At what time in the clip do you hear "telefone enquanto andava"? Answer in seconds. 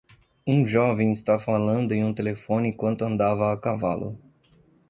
2.11-3.53